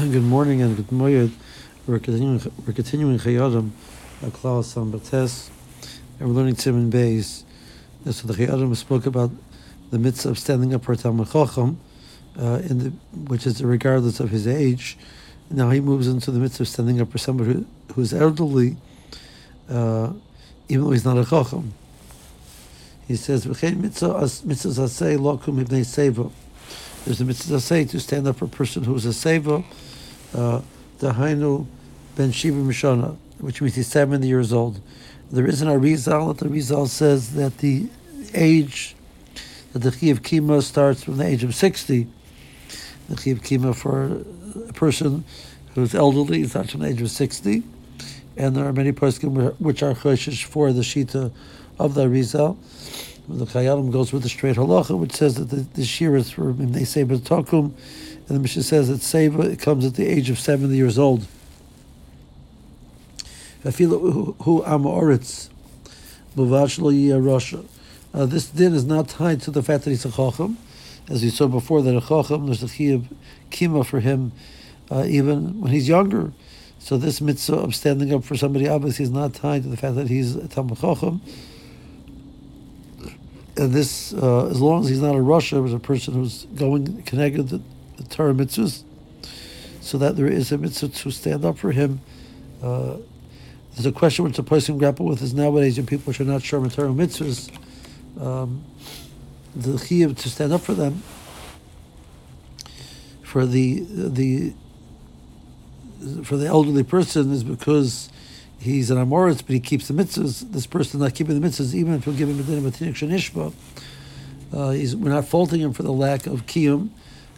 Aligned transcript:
Good 0.10 0.22
morning 0.22 0.62
and 0.62 0.78
good 0.78 0.90
morning. 0.90 1.30
We're 1.86 1.98
continuing, 1.98 2.40
we're 2.66 2.72
continuing 2.72 3.18
Chayei 3.18 3.46
Adam, 3.46 3.74
Klaus 4.32 4.74
Sambates, 4.74 5.50
and 6.18 6.26
we're 6.26 6.34
learning 6.34 6.54
Siman 6.54 6.90
Beis. 6.90 7.42
So 8.10 8.26
the 8.26 8.32
Chayei 8.32 8.48
Adam 8.48 8.74
spoke 8.74 9.04
about 9.04 9.30
the 9.90 9.98
mitzvah 9.98 10.30
of 10.30 10.38
standing 10.38 10.72
up 10.72 10.84
for 10.84 10.96
Talmud 10.96 11.30
Chacham, 11.30 11.78
uh, 12.38 12.62
in 12.64 12.78
the, 12.78 12.90
which 13.28 13.46
is 13.46 13.62
regardless 13.62 14.20
of 14.20 14.30
his 14.30 14.48
age. 14.48 14.96
Now 15.50 15.68
he 15.68 15.80
moves 15.80 16.08
into 16.08 16.30
the 16.30 16.38
mitzvah 16.38 16.62
of 16.62 16.68
standing 16.68 16.98
up 17.02 17.12
for 17.12 17.18
somebody 17.18 17.52
who, 17.52 17.66
who's 17.94 18.14
elderly, 18.14 18.78
uh, 19.68 20.14
even 20.70 20.86
though 20.86 20.92
he's 20.92 21.04
not 21.04 21.18
a 21.18 21.26
Chacham. 21.26 21.74
He 23.06 23.16
says, 23.16 23.44
mitzvah 23.46 24.28
say 24.28 25.16
lokum 25.16 25.62
ibnei 25.62 25.84
seva. 25.84 26.32
There's 27.04 27.20
a 27.20 27.24
mitzvah 27.24 27.60
say 27.60 27.84
to 27.86 28.00
stand 28.00 28.28
up 28.28 28.36
for 28.36 28.44
a 28.44 28.48
person 28.48 28.84
who 28.84 28.94
is 28.94 29.06
a 29.06 29.10
seva, 29.10 29.64
uh, 30.34 30.60
Dahainu 30.98 31.66
ben 32.16 32.30
Shiva 32.30 32.60
Mishana, 32.60 33.16
which 33.38 33.62
means 33.62 33.74
he's 33.74 33.86
70 33.86 34.26
years 34.26 34.52
old. 34.52 34.80
There 35.30 35.46
is 35.46 35.62
an 35.62 35.68
Arizal 35.68 36.36
that 36.36 36.44
the 36.44 36.50
Arizal 36.50 36.88
says 36.88 37.34
that 37.34 37.58
the 37.58 37.88
age 38.34 38.96
that 39.72 39.80
the 39.80 39.90
Chiyuv 39.90 40.20
Kima 40.20 40.62
starts 40.62 41.04
from 41.04 41.16
the 41.16 41.24
age 41.24 41.44
of 41.44 41.54
60. 41.54 42.06
The 43.08 43.14
Chiyuv 43.14 43.40
Kima 43.40 43.74
for 43.74 44.24
a 44.68 44.72
person 44.72 45.24
who's 45.74 45.94
elderly 45.94 46.44
starts 46.44 46.72
from 46.72 46.80
the 46.80 46.88
age 46.88 47.00
of 47.00 47.10
60. 47.10 47.62
And 48.36 48.56
there 48.56 48.66
are 48.66 48.72
many 48.72 48.92
poskim 48.92 49.54
which 49.60 49.82
are 49.82 49.94
choshish 49.94 50.44
for 50.44 50.72
the 50.72 50.82
Shita 50.82 51.32
of 51.78 51.94
the 51.94 52.06
Arizal. 52.06 52.56
The 53.32 53.46
Chayei 53.46 53.72
Adam 53.72 53.92
goes 53.92 54.12
with 54.12 54.24
the 54.24 54.28
straight 54.28 54.56
halacha, 54.56 54.98
which 54.98 55.12
says 55.12 55.36
that 55.36 55.50
the, 55.50 55.64
the 55.74 55.84
shir 55.84 56.16
is 56.16 56.32
for 56.32 56.52
they 56.52 56.82
say 56.82 57.04
tokum, 57.04 57.72
and 58.26 58.26
the 58.26 58.40
Mishnah 58.40 58.64
says 58.64 58.88
that 58.88 58.98
seva 58.98 59.56
comes 59.56 59.84
at 59.84 59.94
the 59.94 60.04
age 60.04 60.30
of 60.30 60.38
seventy 60.38 60.76
years 60.76 60.98
old. 60.98 61.28
I 63.64 63.70
feel 63.70 63.90
Who 64.00 64.62
amoritz, 64.62 65.48
rasha. 66.36 67.64
Uh, 68.12 68.26
this 68.26 68.48
din 68.48 68.74
is 68.74 68.84
not 68.84 69.08
tied 69.08 69.40
to 69.42 69.52
the 69.52 69.62
fact 69.62 69.84
that 69.84 69.90
he's 69.90 70.04
a 70.04 70.10
chacham, 70.10 70.58
as 71.08 71.22
we 71.22 71.30
saw 71.30 71.46
before 71.46 71.82
that 71.82 71.96
a 71.96 72.00
chacham 72.00 72.46
there's 72.46 72.64
a 72.64 72.66
chiyuv 72.66 73.04
kima 73.52 73.86
for 73.86 74.00
him, 74.00 74.32
uh, 74.90 75.04
even 75.06 75.60
when 75.60 75.70
he's 75.70 75.88
younger. 75.88 76.32
So 76.80 76.96
this 76.96 77.20
mitzvah 77.20 77.58
of 77.58 77.76
standing 77.76 78.12
up 78.12 78.24
for 78.24 78.34
somebody 78.34 78.66
obviously 78.66 79.04
is 79.04 79.10
not 79.10 79.34
tied 79.34 79.62
to 79.62 79.68
the 79.68 79.76
fact 79.76 79.94
that 79.94 80.08
he's 80.08 80.34
a 80.34 80.48
talmud 80.48 80.80
chacham 80.80 81.20
and 81.20 81.59
this, 83.54 84.12
uh, 84.12 84.46
as 84.46 84.60
long 84.60 84.82
as 84.82 84.88
he's 84.88 85.00
not 85.00 85.14
a 85.14 85.18
rasha, 85.18 85.64
as 85.64 85.72
a 85.72 85.78
person 85.78 86.14
who's 86.14 86.44
going 86.54 87.02
connected 87.02 87.48
to 87.48 87.62
the 87.96 88.04
Torah 88.08 88.32
mitzvahs, 88.32 88.82
so 89.80 89.98
that 89.98 90.16
there 90.16 90.26
is 90.26 90.52
a 90.52 90.58
mitzvah 90.58 90.88
to 90.88 91.10
stand 91.10 91.44
up 91.44 91.58
for 91.58 91.72
him. 91.72 92.00
Uh, 92.62 92.96
there's 93.74 93.86
a 93.86 93.92
question 93.92 94.24
which 94.24 94.36
the 94.36 94.42
person 94.42 94.78
grapple 94.78 95.06
with 95.06 95.22
is 95.22 95.32
nowadays 95.34 95.76
when 95.76 95.86
people 95.86 96.12
are 96.18 96.24
not 96.24 96.42
sure 96.42 96.60
Torah 96.68 96.90
mitzvahs, 96.90 97.50
um, 98.20 98.64
the 99.54 99.72
chiyuv 99.72 100.16
to 100.18 100.28
stand 100.28 100.52
up 100.52 100.60
for 100.60 100.74
them, 100.74 101.02
for 103.22 103.46
the 103.46 103.84
the 103.88 104.52
for 106.24 106.36
the 106.36 106.46
elderly 106.46 106.82
person 106.82 107.32
is 107.32 107.44
because 107.44 108.10
he's 108.60 108.90
an 108.90 108.98
Amoritz, 108.98 109.38
but 109.38 109.54
he 109.54 109.60
keeps 109.60 109.88
the 109.88 109.94
mitzvahs. 109.94 110.50
This 110.52 110.66
person 110.66 111.00
not 111.00 111.14
keeping 111.14 111.40
the 111.40 111.46
mitzvahs, 111.46 111.74
even 111.74 111.94
if 111.94 112.06
you 112.06 112.12
give 112.12 112.28
him 112.28 112.38
a 112.38 112.42
din 112.42 112.58
of 112.58 112.66
a 112.66 112.70
shanishba, 112.70 113.52
uh, 114.52 114.70
he's, 114.70 114.94
we're 114.94 115.10
not 115.10 115.24
faulting 115.26 115.60
him 115.60 115.72
for 115.72 115.82
the 115.82 115.92
lack 115.92 116.26
of 116.26 116.46
kiyum, 116.46 116.90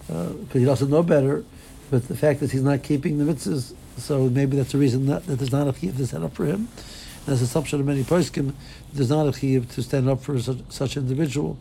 because 0.06 0.56
uh, 0.56 0.58
he 0.58 0.64
doesn't 0.64 0.90
know 0.90 1.02
better. 1.02 1.44
But 1.90 2.08
the 2.08 2.16
fact 2.16 2.40
that 2.40 2.50
he's 2.50 2.62
not 2.62 2.82
keeping 2.82 3.18
the 3.18 3.32
mitzvahs, 3.32 3.74
so 3.98 4.28
maybe 4.28 4.56
that's 4.56 4.72
the 4.72 4.78
reason 4.78 5.06
that, 5.06 5.26
that 5.26 5.36
there's 5.36 5.52
not 5.52 5.68
a 5.68 5.72
chiyuv 5.72 5.96
to 5.96 6.06
stand 6.06 6.24
up 6.24 6.34
for 6.34 6.46
him. 6.46 6.68
And 7.26 7.34
as 7.34 7.42
assumption 7.42 7.80
of 7.80 7.86
many 7.86 8.02
poskim, 8.02 8.54
there's 8.92 9.10
not 9.10 9.26
a 9.26 9.30
chiyuv 9.30 9.70
to 9.74 9.82
stand 9.82 10.08
up 10.08 10.22
for 10.22 10.38
such, 10.40 10.58
such 10.70 10.96
individual. 10.96 11.58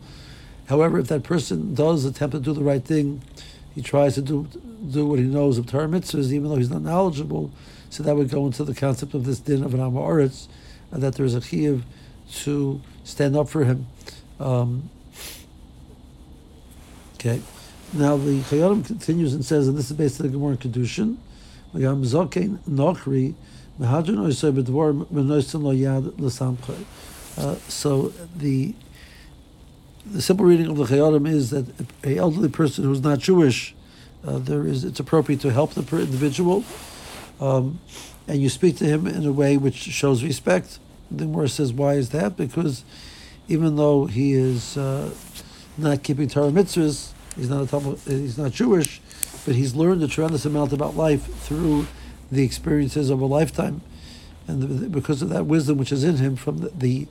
However, 0.66 0.98
if 0.98 1.08
that 1.08 1.22
person 1.22 1.74
does 1.74 2.04
attempt 2.04 2.34
to 2.34 2.40
do 2.40 2.52
the 2.52 2.62
right 2.62 2.82
thing, 2.82 3.20
he 3.74 3.82
tries 3.82 4.14
to 4.14 4.22
do 4.22 4.48
do 4.90 5.06
what 5.06 5.18
he 5.18 5.24
knows 5.24 5.58
of 5.58 5.66
Torah 5.66 5.88
mitzvahs, 5.88 6.32
even 6.32 6.48
though 6.48 6.56
he's 6.56 6.70
not 6.70 6.82
knowledgeable, 6.82 7.50
so 7.90 8.02
that 8.02 8.16
would 8.16 8.30
go 8.30 8.46
into 8.46 8.64
the 8.64 8.74
concept 8.74 9.14
of 9.14 9.24
this 9.24 9.38
din 9.38 9.62
of 9.62 9.74
an 9.74 9.80
Amoritz, 9.80 10.48
uh, 10.92 10.98
that 10.98 11.14
there 11.14 11.26
is 11.26 11.34
a 11.34 11.40
chiyuv 11.40 11.82
to 12.42 12.80
stand 13.04 13.36
up 13.36 13.48
for 13.48 13.64
him. 13.64 13.86
Um, 14.40 14.90
okay. 17.14 17.40
Now 17.94 18.16
the 18.16 18.40
Chayyim 18.40 18.86
continues 18.86 19.34
and 19.34 19.44
says, 19.44 19.68
and 19.68 19.76
this 19.76 19.90
is 19.90 19.96
based 19.96 20.18
on 20.20 20.26
the 20.26 20.32
Gemara 20.32 20.52
in 20.52 20.56
Kedushin, 20.56 21.18
uh, 27.36 27.54
so 27.68 28.12
the 28.36 28.74
the 30.06 30.22
simple 30.22 30.46
reading 30.46 30.66
of 30.66 30.76
the 30.76 30.84
Chayyim 30.84 31.28
is 31.28 31.50
that 31.50 31.66
a 32.04 32.16
elderly 32.16 32.48
person 32.48 32.84
who's 32.84 33.02
not 33.02 33.18
Jewish, 33.18 33.74
uh, 34.26 34.38
there 34.38 34.66
is 34.66 34.84
it's 34.84 35.00
appropriate 35.00 35.40
to 35.42 35.52
help 35.52 35.74
the 35.74 35.80
individual 35.98 36.64
um, 37.42 37.80
and 38.28 38.40
you 38.40 38.48
speak 38.48 38.76
to 38.76 38.84
him 38.84 39.06
in 39.06 39.26
a 39.26 39.32
way 39.32 39.56
which 39.56 39.74
shows 39.74 40.22
respect. 40.22 40.78
The 41.10 41.24
Gemara 41.24 41.48
says, 41.48 41.72
why 41.72 41.94
is 41.94 42.10
that? 42.10 42.36
Because 42.36 42.84
even 43.48 43.76
though 43.76 44.06
he 44.06 44.32
is 44.32 44.76
uh, 44.76 45.10
not 45.76 46.04
keeping 46.04 46.28
Torah 46.28 46.50
mitzvahs, 46.50 47.12
he's 47.34 47.50
not 47.50 47.64
a 47.64 47.66
Talmud, 47.66 47.98
he's 48.06 48.38
not 48.38 48.52
Jewish, 48.52 49.00
but 49.44 49.56
he's 49.56 49.74
learned 49.74 50.02
a 50.02 50.08
tremendous 50.08 50.44
amount 50.44 50.72
about 50.72 50.96
life 50.96 51.26
through 51.40 51.86
the 52.30 52.44
experiences 52.44 53.10
of 53.10 53.20
a 53.20 53.26
lifetime, 53.26 53.82
and 54.46 54.62
the, 54.62 54.88
because 54.88 55.20
of 55.20 55.28
that 55.28 55.44
wisdom 55.44 55.76
which 55.76 55.92
is 55.92 56.04
in 56.04 56.16
him 56.16 56.36
from 56.36 56.58
the, 56.58 56.68
the 56.70 57.08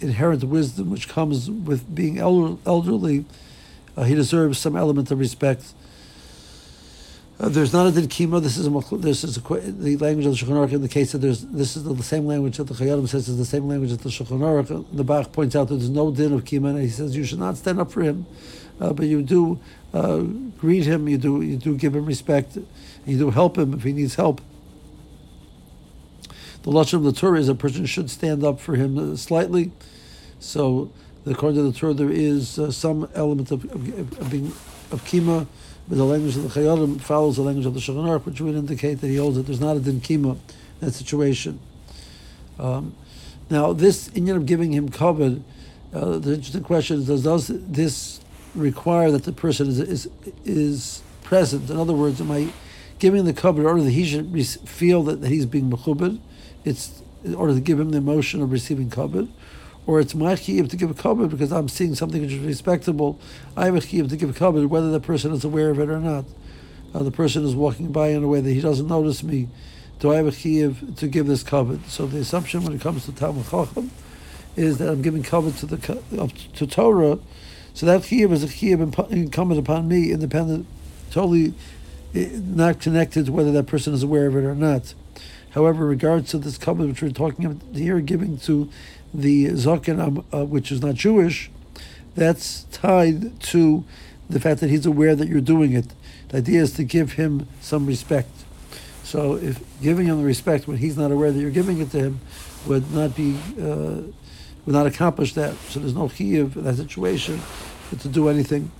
inherent 0.00 0.44
wisdom 0.44 0.90
which 0.90 1.08
comes 1.08 1.50
with 1.50 1.94
being 1.94 2.18
elder, 2.18 2.56
elderly, 2.66 3.24
uh, 3.96 4.04
he 4.04 4.14
deserves 4.14 4.58
some 4.58 4.76
element 4.76 5.10
of 5.10 5.18
respect 5.18 5.74
uh, 7.40 7.48
there's 7.48 7.72
not 7.72 7.86
a 7.86 7.90
din 7.90 8.06
kima. 8.06 8.40
This 8.40 8.56
is 8.56 8.68
a, 8.68 8.96
this 8.96 9.24
is 9.24 9.36
a, 9.36 9.40
the 9.40 9.96
language 9.96 10.24
of 10.24 10.38
the 10.38 10.46
Shulchan 10.46 10.68
Aruch 10.68 10.72
in 10.72 10.82
the 10.82 10.88
case 10.88 11.12
that 11.12 11.18
there's 11.18 11.42
this 11.42 11.76
is 11.76 11.82
the, 11.82 12.02
same 12.02 12.26
language 12.26 12.58
that 12.58 12.64
the 12.64 12.74
Chayyim 12.74 13.08
says 13.08 13.28
is 13.28 13.36
the 13.38 13.44
same 13.44 13.66
language 13.66 13.90
that 13.90 14.02
the 14.02 14.08
Shulchan 14.08 14.38
Aruch. 14.38 14.86
The 14.92 15.02
Bach 15.02 15.32
points 15.32 15.56
out 15.56 15.66
that 15.68 15.76
there's 15.76 15.90
no 15.90 16.12
din 16.12 16.32
of 16.32 16.44
kima, 16.44 16.70
and 16.70 16.80
he 16.80 16.88
says 16.88 17.16
you 17.16 17.24
should 17.24 17.40
not 17.40 17.56
stand 17.56 17.80
up 17.80 17.90
for 17.90 18.02
him, 18.02 18.24
uh, 18.80 18.92
but 18.92 19.06
you 19.06 19.20
do 19.20 19.58
uh, 19.92 20.18
greet 20.58 20.84
him, 20.84 21.08
you 21.08 21.18
do 21.18 21.42
you 21.42 21.56
do 21.56 21.76
give 21.76 21.96
him 21.96 22.06
respect, 22.06 22.56
you 23.04 23.18
do 23.18 23.30
help 23.30 23.58
him 23.58 23.74
if 23.74 23.82
he 23.82 23.92
needs 23.92 24.14
help. 24.14 24.40
The 26.64 26.70
lashon 26.70 26.94
of 26.94 27.04
the 27.04 27.12
Torah 27.12 27.38
is 27.38 27.50
a 27.50 27.54
person 27.54 27.84
should 27.84 28.08
stand 28.08 28.42
up 28.42 28.58
for 28.58 28.74
him 28.74 29.18
slightly, 29.18 29.70
so 30.40 30.90
according 31.26 31.58
to 31.58 31.70
the 31.70 31.78
Torah 31.78 31.92
there 31.92 32.10
is 32.10 32.58
uh, 32.58 32.70
some 32.70 33.06
element 33.14 33.50
of, 33.50 33.64
of, 33.66 34.18
of 34.18 34.30
being 34.30 34.46
of 34.90 35.04
kima 35.04 35.46
but 35.86 35.98
the 35.98 36.04
language 36.04 36.36
of 36.36 36.42
the 36.42 36.48
Chayyim 36.48 37.02
follows 37.02 37.36
the 37.36 37.42
language 37.42 37.66
of 37.66 37.74
the 37.74 37.80
Shulchan 37.80 38.24
which 38.24 38.40
would 38.40 38.54
indicate 38.54 39.02
that 39.02 39.08
he 39.08 39.16
holds 39.16 39.36
that 39.36 39.42
there's 39.42 39.60
not 39.60 39.76
a 39.76 39.80
din 39.80 40.00
kima 40.00 40.30
in 40.30 40.38
that 40.80 40.92
situation. 40.92 41.60
Um, 42.58 42.94
now, 43.50 43.74
this 43.74 44.08
inyan 44.10 44.36
of 44.36 44.46
giving 44.46 44.72
him 44.72 44.88
kavod, 44.88 45.42
uh, 45.92 46.16
the 46.16 46.32
interesting 46.32 46.62
question 46.62 47.00
is, 47.00 47.06
does, 47.06 47.24
does 47.24 47.48
this 47.48 48.20
require 48.54 49.10
that 49.10 49.24
the 49.24 49.32
person 49.32 49.68
is, 49.68 49.80
is, 49.80 50.08
is 50.46 51.02
present? 51.24 51.68
In 51.68 51.76
other 51.76 51.92
words, 51.92 52.22
am 52.22 52.30
I 52.30 52.54
giving 52.98 53.26
the 53.26 53.34
kavod 53.34 53.58
in 53.58 53.66
order 53.66 53.82
that 53.82 53.90
he 53.90 54.06
should 54.06 54.32
feel 54.66 55.02
that, 55.02 55.20
that 55.20 55.28
he's 55.28 55.44
being 55.44 55.70
mechubed? 55.70 56.20
It's 56.64 57.02
in 57.24 57.34
order 57.34 57.54
to 57.54 57.60
give 57.60 57.80
him 57.80 57.90
the 57.90 57.98
emotion 57.98 58.42
of 58.42 58.52
receiving 58.52 58.90
kavod? 58.90 59.28
or 59.86 60.00
it's 60.00 60.14
my 60.14 60.34
chiyuv 60.34 60.70
to 60.70 60.76
give 60.76 60.90
a 60.90 60.94
kabbalah 60.94 61.28
because 61.28 61.52
I'm 61.52 61.68
seeing 61.68 61.94
something 61.94 62.22
which 62.22 62.32
is 62.32 62.38
respectable. 62.38 63.18
I 63.56 63.66
have 63.66 63.76
a 63.76 63.80
chiyuv 63.80 64.08
to 64.10 64.16
give 64.16 64.30
a 64.30 64.32
kabbalah 64.32 64.66
whether 64.66 64.90
the 64.90 65.00
person 65.00 65.32
is 65.32 65.44
aware 65.44 65.70
of 65.70 65.78
it 65.78 65.90
or 65.90 66.00
not. 66.00 66.24
Uh, 66.94 67.02
the 67.02 67.10
person 67.10 67.44
is 67.44 67.54
walking 67.54 67.92
by 67.92 68.08
in 68.08 68.22
a 68.22 68.28
way 68.28 68.40
that 68.40 68.50
he 68.50 68.60
doesn't 68.60 68.86
notice 68.86 69.22
me. 69.22 69.48
Do 69.98 70.12
I 70.12 70.16
have 70.16 70.26
a 70.26 70.30
chiyuv 70.30 70.96
to 70.98 71.08
give 71.08 71.26
this 71.26 71.42
kabbalah? 71.42 71.80
So 71.88 72.06
the 72.06 72.18
assumption 72.18 72.64
when 72.64 72.72
it 72.72 72.80
comes 72.80 73.04
to 73.04 73.12
Talmud 73.12 73.46
Chacham 73.50 73.90
is 74.56 74.78
that 74.78 74.88
I'm 74.88 75.02
giving 75.02 75.22
kabbalah 75.22 75.52
to 75.52 75.66
the 75.66 76.32
to 76.54 76.66
Torah. 76.66 77.18
So 77.74 77.86
that 77.86 78.02
chiyuv 78.02 78.32
is 78.32 78.44
a 78.44 78.48
chiyuv 78.48 79.10
incumbent 79.10 79.60
upon 79.60 79.88
me, 79.88 80.12
independent, 80.12 80.66
totally 81.10 81.52
eh, 82.14 82.30
not 82.32 82.80
connected 82.80 83.26
to 83.26 83.32
whether 83.32 83.52
that 83.52 83.66
person 83.66 83.92
is 83.92 84.02
aware 84.02 84.28
of 84.28 84.36
it 84.36 84.44
or 84.44 84.54
not. 84.54 84.94
However, 85.54 85.86
regards 85.86 86.30
to 86.30 86.38
this 86.38 86.58
covenant 86.58 86.94
which 86.94 87.02
we're 87.02 87.10
talking 87.10 87.44
about 87.44 87.76
here, 87.76 88.00
giving 88.00 88.38
to 88.38 88.68
the 89.12 89.46
Zaken, 89.50 90.24
uh, 90.32 90.44
which 90.44 90.72
is 90.72 90.82
not 90.82 90.96
Jewish, 90.96 91.48
that's 92.16 92.64
tied 92.72 93.40
to 93.40 93.84
the 94.28 94.40
fact 94.40 94.60
that 94.60 94.70
he's 94.70 94.84
aware 94.84 95.14
that 95.14 95.28
you're 95.28 95.40
doing 95.40 95.72
it. 95.72 95.86
The 96.28 96.38
idea 96.38 96.62
is 96.62 96.72
to 96.72 96.82
give 96.82 97.12
him 97.12 97.46
some 97.60 97.86
respect. 97.86 98.30
So, 99.04 99.36
if 99.36 99.62
giving 99.80 100.06
him 100.06 100.18
the 100.18 100.24
respect 100.24 100.66
when 100.66 100.78
he's 100.78 100.96
not 100.96 101.12
aware 101.12 101.30
that 101.30 101.38
you're 101.38 101.50
giving 101.50 101.78
it 101.78 101.92
to 101.92 101.98
him 101.98 102.20
would 102.66 102.90
not 102.90 103.14
be 103.14 103.38
uh, 103.60 104.02
would 104.66 104.72
not 104.72 104.86
accomplish 104.86 105.34
that. 105.34 105.54
So 105.68 105.78
there's 105.78 105.94
no 105.94 106.08
chiyuv 106.08 106.56
in 106.56 106.64
that 106.64 106.76
situation 106.76 107.40
to 107.96 108.08
do 108.08 108.28
anything. 108.28 108.72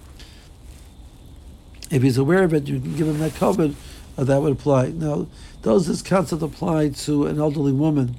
If 1.90 2.02
he's 2.02 2.18
aware 2.18 2.42
of 2.42 2.54
it, 2.54 2.66
you 2.66 2.80
can 2.80 2.96
give 2.96 3.06
him 3.06 3.18
that 3.18 3.32
kavod 3.32 3.74
uh, 4.16 4.24
that 4.24 4.40
would 4.40 4.52
apply. 4.52 4.88
Now, 4.88 5.26
does 5.62 5.86
this 5.86 6.02
concept 6.02 6.42
apply 6.42 6.90
to 6.90 7.26
an 7.26 7.38
elderly 7.38 7.72
woman? 7.72 8.16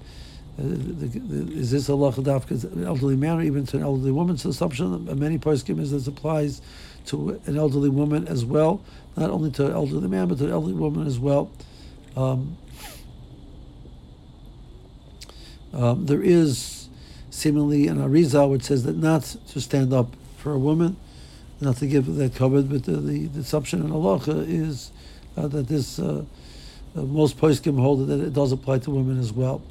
Uh, 0.57 0.63
the, 0.63 1.07
the, 1.07 1.53
is 1.53 1.71
this 1.71 1.89
a 1.89 1.92
lachadaf 1.92 2.42
because 2.42 2.63
an 2.63 2.86
elderly 2.86 3.15
man 3.15 3.39
or 3.39 3.42
even 3.42 3.65
to 3.68 3.77
an 3.77 3.83
elderly 3.83 4.12
woman? 4.12 4.38
So 4.38 4.50
assumption 4.50 4.94
of 4.94 5.18
many 5.18 5.38
poskim 5.38 5.80
is 5.80 5.92
this 5.92 6.07
applies 6.07 6.62
to 7.07 7.39
an 7.45 7.57
elderly 7.57 7.89
woman 7.89 8.27
as 8.27 8.45
well, 8.45 8.81
not 9.15 9.30
only 9.30 9.51
to 9.51 9.68
an 9.68 9.74
elderly 9.74 10.07
man 10.07 10.27
but 10.27 10.38
to 10.39 10.45
an 10.45 10.51
elderly 10.51 10.74
woman 10.74 11.07
as 11.07 11.19
well. 11.19 11.51
Um, 12.15 12.57
um, 15.74 16.06
there 16.06 16.24
is 16.24 16.88
seemingly 17.30 17.88
an 17.88 17.98
arizal 17.98 18.50
which 18.50 18.63
says 18.63 18.83
that 18.83 18.95
not 18.95 19.36
to 19.50 19.59
stand 19.59 19.94
up 19.94 20.15
for 20.38 20.53
a 20.53 20.59
woman, 20.59 20.95
not 21.59 21.77
to 21.77 21.88
give 21.88 22.06
that 22.15 22.33
kavod, 22.33 22.69
but 22.69 22.83
the, 22.86 22.94
the, 22.94 23.27
the 23.27 23.41
assumption 23.41 23.81
in 23.81 23.89
halacha 23.89 24.48
is 24.48 24.91
uh, 25.38 25.48
that 25.48 25.68
this 25.68 26.00
uh, 26.00 26.24
uh, 26.96 27.02
most 27.02 27.38
poskim 27.38 27.80
hold 27.80 28.08
that 28.08 28.20
it 28.20 28.34
does 28.34 28.52
apply 28.52 28.80
to 28.80 28.92
women 28.92 29.20
as 29.20 29.34
well. 29.34 29.62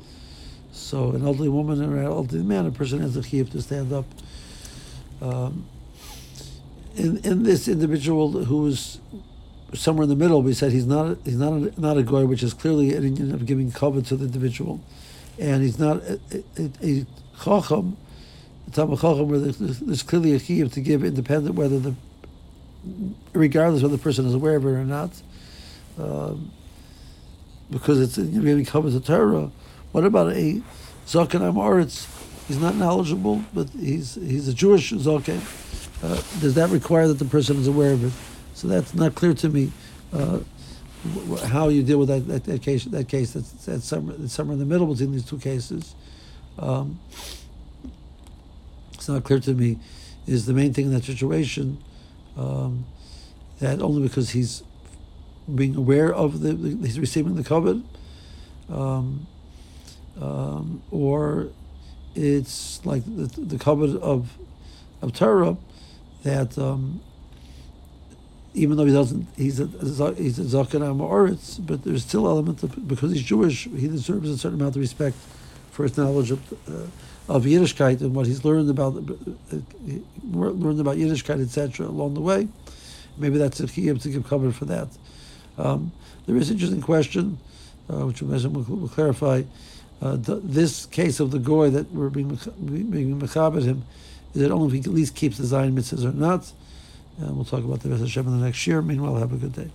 So 0.73 1.13
an 1.13 1.25
elderly 1.25 1.49
woman 1.49 1.83
or 1.83 1.97
an 1.97 2.05
elderly 2.05 2.43
man, 2.43 2.67
a 2.67 2.71
person 2.71 3.01
has 3.01 3.17
a 3.17 3.21
chiyuv 3.21 3.51
to 3.53 3.63
stand 3.63 3.93
up. 3.93 4.07
Um, 5.23 5.67
in 6.97 7.19
in 7.19 7.43
this 7.43 7.69
individual 7.69 8.45
who 8.45 8.67
is 8.67 8.99
somewhere 9.73 10.05
in 10.05 10.09
the 10.09 10.17
middle, 10.17 10.43
we 10.43 10.53
said 10.53 10.73
he's 10.73 10.87
not 10.87 11.17
he's 11.25 11.37
not 11.37 11.53
a, 11.53 11.81
not 11.81 11.97
a 11.97 12.03
goy, 12.03 12.25
which 12.27 12.43
is 12.43 12.55
clearly 12.55 12.95
an 12.95 13.03
inyan 13.03 13.33
of 13.33 13.47
giving 13.47 13.71
kavod 13.71 14.07
to 14.09 14.17
the 14.17 14.27
individual, 14.27 14.81
and 15.39 15.63
he's 15.63 15.79
not 15.79 16.03
a, 16.03 16.21
a, 16.59 16.71
a 16.83 17.07
chacham, 17.43 17.97
chacham, 18.73 19.29
where 19.29 19.39
there's, 19.39 19.59
there's 19.59 20.03
clearly 20.03 20.35
a 20.35 20.39
chiyuv 20.39 20.73
to 20.73 20.81
give 20.81 21.05
independent 21.05 21.55
whether 21.55 21.79
the 21.79 21.95
regardless 23.33 23.83
whether 23.83 23.97
the 23.97 24.03
person 24.03 24.27
is 24.27 24.35
aware 24.35 24.57
of 24.57 24.65
it 24.65 24.69
or 24.69 24.85
not, 24.85 25.11
um, 25.99 26.51
because 27.71 28.01
it's 28.01 28.19
you 28.19 28.25
know, 28.25 28.45
giving 28.45 28.65
kavod 28.65 28.93
to 28.93 29.01
Torah. 29.01 29.51
What 29.93 30.05
about 30.05 30.33
a 30.33 30.63
zaken 31.07 31.41
amoritz? 31.41 32.11
He's 32.49 32.59
not 32.59 32.77
knowledgeable, 32.77 33.43
but 33.55 33.71
he's 33.71 34.15
he's 34.15 34.49
a 34.49 34.55
Jewish 34.55 34.93
zaken. 34.93 35.41
Uh, 36.03 36.17
does 36.41 36.55
that 36.55 36.71
require 36.71 37.09
that 37.09 37.19
the 37.19 37.25
person 37.25 37.57
is 37.57 37.67
aware 37.67 37.93
of 37.93 38.05
it? 38.05 38.13
So 38.55 38.69
that's 38.69 38.95
not 38.95 39.15
clear 39.15 39.35
to 39.35 39.49
me 39.49 39.73
uh, 40.13 40.41
how 41.47 41.69
you 41.69 41.83
deal 41.83 41.99
with 41.99 42.09
that, 42.09 42.27
that, 42.29 42.45
that 42.45 42.63
case. 42.63 42.85
That 42.85 43.09
case 43.09 43.33
that's, 43.33 43.51
that's 43.65 43.85
somewhere, 43.85 44.17
that's 44.19 44.33
somewhere 44.33 44.55
in 44.55 44.59
the 44.59 44.67
middle 44.67 44.87
between 44.87 45.13
these 45.13 45.25
two 45.25 45.39
cases. 45.39 45.95
Um, 46.59 47.01
it's 48.93 49.09
not 49.09 49.25
clear 49.25 49.41
to 49.41 49.55
me. 49.55 49.79
Is 50.27 50.47
the 50.47 50.55
main 50.55 50.73
thing 50.73 50.87
in 50.87 50.93
that 50.93 51.05
situation 51.05 51.79
um, 52.37 52.87
that 53.61 53.83
only 53.83 54.03
because 54.03 54.31
he's 54.31 54.63
being 55.53 55.77
aware 55.77 56.13
of 56.13 56.41
the, 56.41 56.53
the 56.53 56.87
he's 56.87 56.99
receiving 56.99 57.35
the 57.37 57.45
covenant, 57.45 57.87
um, 58.69 59.27
um, 60.21 60.83
or 60.91 61.49
it's 62.15 62.85
like 62.85 63.05
the, 63.05 63.27
the 63.41 63.59
covenant 63.59 64.03
of 64.03 64.39
of 65.03 65.13
Torah 65.13 65.57
that 66.23 66.57
um, 66.59 67.01
even 68.55 68.77
though 68.77 68.85
he 68.85 68.93
doesn't, 68.93 69.27
he's 69.37 69.61
a 69.61 69.67
he's 70.15 70.39
a 70.39 70.45
zaken 70.45 70.81
amoritz, 70.81 71.65
but 71.65 71.83
there's 71.85 72.05
still 72.05 72.27
element 72.27 72.63
of 72.63 72.89
because 72.89 73.13
he's 73.13 73.23
Jewish, 73.23 73.65
he 73.65 73.89
deserves 73.89 74.31
a 74.31 74.39
certain 74.39 74.61
amount 74.61 74.77
of 74.77 74.81
respect 74.81 75.17
for 75.71 75.83
his 75.83 75.97
knowledge 75.97 76.31
of 76.31 76.53
uh, 76.69 76.87
of 77.29 77.45
Yiddishkeit 77.45 78.01
and 78.01 78.15
what 78.15 78.27
he's 78.27 78.45
learned 78.45 78.71
about 78.71 78.97
uh, 78.97 79.57
learned 80.31 80.81
about 80.81 80.97
Yiddishkeit, 80.97 81.43
etc. 81.43 81.87
along 81.87 82.15
the 82.15 82.21
way. 82.21 82.49
Maybe 83.17 83.39
that's 83.39 83.61
a 83.61 83.65
chiyuv 83.65 84.01
to 84.03 84.09
give 84.09 84.23
kavod 84.25 84.55
for 84.55 84.65
that. 84.67 84.89
Um, 85.59 85.93
there 86.27 86.37
is 86.37 86.51
an 86.51 86.57
interesting 86.57 86.81
question, 86.81 87.39
uh, 87.91 88.07
which 88.07 88.23
we'll, 88.23 88.63
we'll 88.63 88.89
clarify. 88.89 89.43
Uh, 90.03 90.17
the, 90.17 90.37
this 90.37 90.87
case 90.87 91.21
of 91.21 91.31
the 91.31 91.39
goy 91.39 91.71
that 91.71 91.91
we're 91.93 92.11
being 92.11 92.39
being 92.67 93.21
him 93.21 93.85
is 94.35 94.43
it 94.43 94.51
only 94.51 94.67
if 94.67 94.73
he 94.85 94.91
at 94.91 94.95
least 94.95 95.15
keeps 95.15 95.39
the 95.39 95.45
Zion 95.45 95.77
mitzvahs 95.77 96.05
or 96.05 96.13
not? 96.13 96.53
We'll 97.19 97.45
talk 97.45 97.63
about 97.63 97.81
the 97.81 97.91
rest 97.91 98.03
of 98.03 98.09
Hashem 98.09 98.27
in 98.27 98.41
the 98.41 98.45
next 98.45 98.67
year. 98.67 98.83
Meanwhile, 98.83 99.17
have 99.17 99.33
a 99.33 99.37
good 99.37 99.53
day. 99.53 99.71